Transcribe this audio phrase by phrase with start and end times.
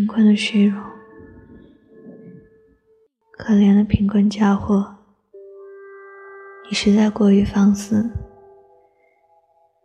[0.00, 0.82] 贫困的虚荣。
[3.32, 4.96] 可怜的贫困家伙，
[6.66, 8.10] 你实在过于放肆，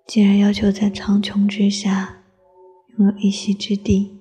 [0.07, 2.23] 竟然要求在苍穹之下
[2.95, 4.17] 拥有一席之地，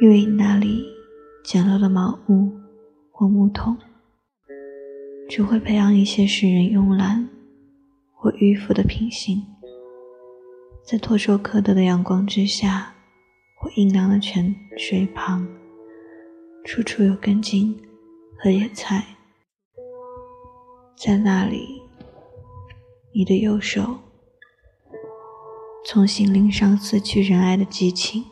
[0.00, 0.84] 因为你那里
[1.42, 2.52] 简陋的茅屋
[3.10, 3.76] 或木桶，
[5.28, 7.28] 只会培养一些使人慵懒
[8.14, 9.42] 或迂腐的品性。
[10.86, 12.94] 在唾手可得的阳光之下，
[13.62, 15.46] 或阴凉的泉水旁，
[16.64, 17.80] 处处有根茎
[18.40, 19.04] 和野菜。
[20.96, 21.80] 在那里，
[23.14, 24.00] 你的右手
[25.86, 28.24] 从心灵上撕去仁爱的激情，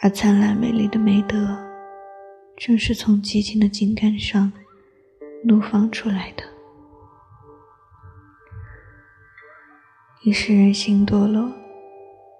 [0.00, 1.58] 而灿烂美丽的美德，
[2.56, 4.52] 正是从激情的茎干上
[5.42, 6.44] 怒放出来的。
[10.24, 11.50] 你使人心堕落，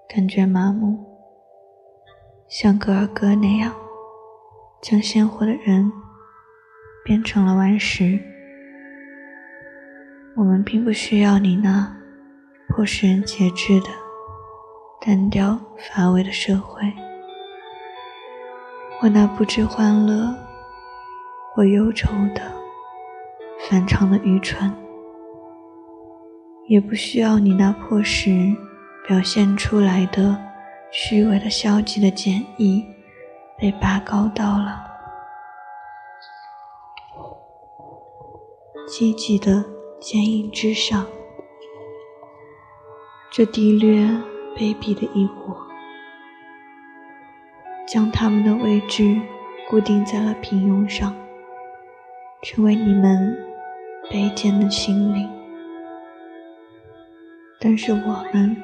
[0.08, 1.15] 感觉麻木，
[2.48, 3.74] 像格尔哥那样，
[4.80, 5.90] 将鲜活的人
[7.04, 8.20] 变成了顽石。
[10.36, 11.92] 我们并不需要你那
[12.68, 13.88] 迫使人节制的
[15.00, 16.80] 单调乏味的社会，
[19.00, 20.32] 或那不知欢乐
[21.52, 22.42] 或忧愁的
[23.68, 24.72] 反常的愚蠢。
[26.68, 28.54] 也不需要你那迫使
[29.08, 30.36] 表现出来的
[30.98, 32.82] 虚伪的消极的简易
[33.58, 34.82] 被拔高到了
[38.88, 39.62] 积极的
[40.00, 41.06] 坚硬之上。
[43.30, 44.06] 这低劣
[44.56, 45.54] 卑鄙的一伙，
[47.86, 49.20] 将他们的位置
[49.68, 51.14] 固定在了平庸上，
[52.40, 53.36] 成为你们
[54.10, 55.30] 卑贱的心灵。
[57.60, 58.56] 但是我们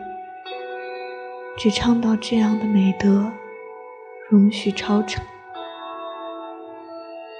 [1.54, 3.30] 只倡导这样的美德，
[4.30, 5.22] 容许超常、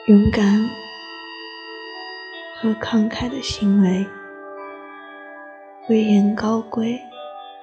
[0.07, 0.69] 勇敢
[2.61, 4.07] 和慷慨的行为，
[5.89, 7.01] 威严高贵、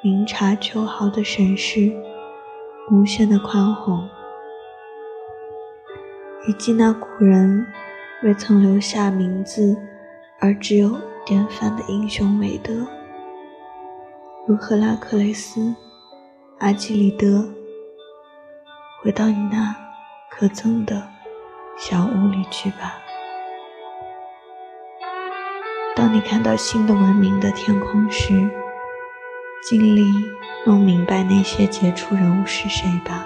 [0.02, 1.94] 明察秋毫的审视，
[2.92, 4.10] 无限的宽宏，
[6.48, 7.66] 以及那古人
[8.24, 9.78] 未曾留下名字
[10.40, 12.86] 而只有典范的英雄美德。
[14.48, 15.76] 如赫拉克雷斯、
[16.60, 17.50] 阿基里德，
[19.02, 19.74] 回到你那
[20.30, 21.08] 可憎的
[21.78, 22.98] 小屋里去吧。
[25.96, 28.34] 当你看到新的文明的天空时，
[29.64, 30.04] 尽力
[30.66, 33.26] 弄明白那些杰出人物是谁吧。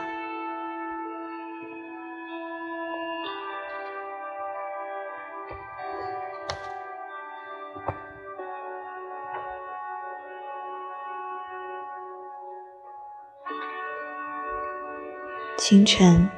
[15.65, 16.29] 清晨，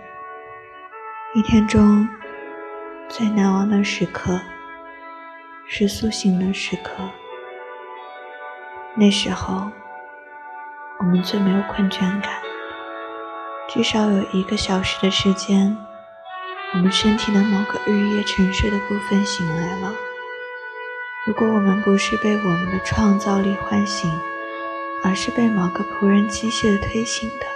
[1.34, 2.08] 一天中
[3.10, 4.40] 最难忘的时刻
[5.66, 6.92] 是苏醒的时刻。
[8.94, 9.72] 那时候，
[11.00, 12.34] 我们最没有困倦感，
[13.68, 15.76] 至少有一个小时的时间，
[16.74, 19.92] 我们身体的某个日夜沉睡的部分醒来了。
[21.26, 24.08] 如果我们不是被我们的创造力唤醒，
[25.04, 27.55] 而是被某个仆人机械的推醒的。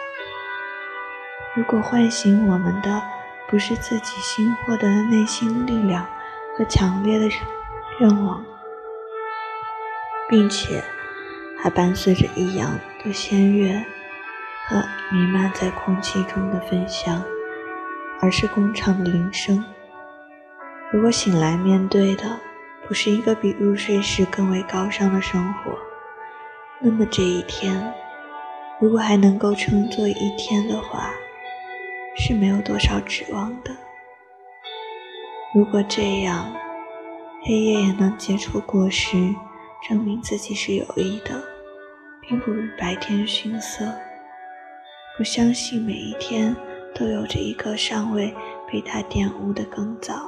[1.56, 3.02] 如果唤醒我们的
[3.50, 6.06] 不是自己新获得的内心力量
[6.56, 7.28] 和强烈的
[8.00, 8.46] 愿望，
[10.30, 10.84] 并且
[11.58, 13.84] 还伴随着异样的仙乐
[14.68, 17.22] 和弥漫在空气中的芬香，
[18.22, 19.58] 而是工厂的铃声；
[20.92, 22.40] 如果醒来面对的
[22.88, 25.78] 不是一个比入睡时更为高尚的生活，
[26.80, 27.92] 那么这一天，
[28.80, 31.10] 如果还能够称作一天的话，
[32.22, 33.74] 是没有多少指望的。
[35.56, 36.54] 如果这样，
[37.46, 39.34] 黑夜也能结出果实，
[39.88, 41.42] 证明自己是有益的，
[42.22, 43.86] 并不比白天逊色。
[45.18, 46.54] 不相信每一天
[46.94, 48.36] 都有着一个尚未
[48.70, 50.22] 被他玷污的更早、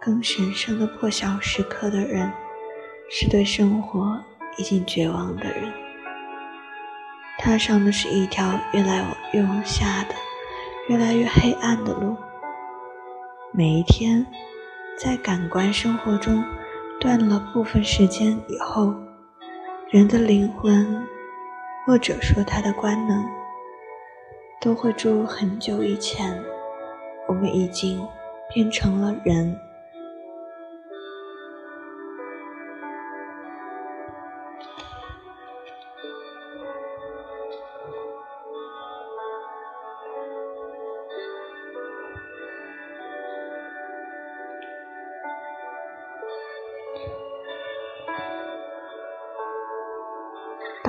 [0.00, 2.30] 更神圣的破晓时刻的人，
[3.08, 4.20] 是对生活
[4.58, 5.72] 已经绝望的人。
[7.38, 10.14] 踏上的是一条越来越往下的。
[10.92, 12.14] 越来越黑暗的路。
[13.50, 14.26] 每一天，
[14.98, 16.44] 在感官生活中
[17.00, 18.92] 断了部分时间以后，
[19.88, 21.02] 人的灵魂，
[21.86, 23.24] 或者说他的官能，
[24.60, 26.38] 都会注入很久以前，
[27.26, 28.06] 我们已经
[28.52, 29.58] 变成了人。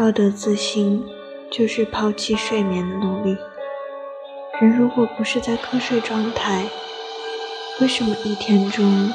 [0.03, 1.01] 道德自信
[1.50, 3.38] 就是抛弃睡眠的努力。
[4.59, 6.65] 人如果不是在瞌睡状态，
[7.79, 9.09] 为什么一天中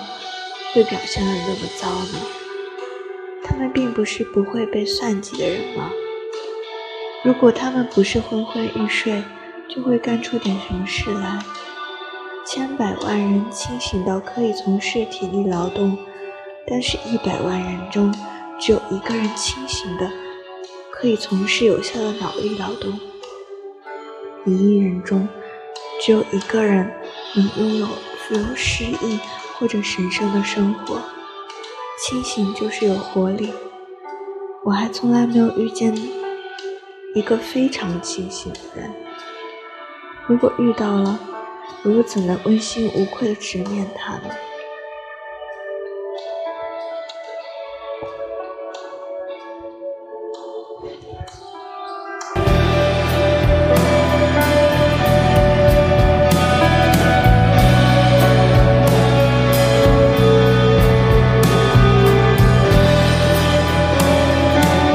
[0.72, 2.18] 会表现得那么糟呢？
[3.44, 5.90] 他们并不是不会被算计的人吗？
[7.22, 9.22] 如果他们不是昏昏欲睡，
[9.68, 11.38] 就会干出点什么事来。
[12.46, 15.98] 千百万人清醒到可以从事体力劳动，
[16.66, 18.10] 但是一百万人中
[18.58, 20.10] 只有一个人清醒的
[21.00, 22.98] 可以从事有效的脑力劳动。
[24.44, 25.28] 一亿人中
[26.00, 26.90] 只有一个人
[27.36, 29.20] 能拥有富有诗意
[29.54, 31.00] 或者神圣的生活。
[32.00, 33.52] 清醒就是有活力。
[34.64, 35.94] 我还从来没有遇见。
[37.14, 38.92] 一个非常清醒的人，
[40.26, 41.18] 如果遇到了，
[41.82, 44.34] 我又怎能问心无愧地直面他呢？